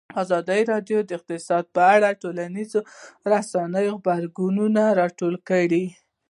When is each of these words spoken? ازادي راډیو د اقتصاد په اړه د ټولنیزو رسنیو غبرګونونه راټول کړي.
ازادي 0.23 0.61
راډیو 0.71 0.99
د 1.03 1.09
اقتصاد 1.17 1.65
په 1.75 1.81
اړه 1.95 2.09
د 2.11 2.17
ټولنیزو 2.21 2.79
رسنیو 3.33 3.93
غبرګونونه 3.99 4.83
راټول 4.99 5.35
کړي. 5.49 5.85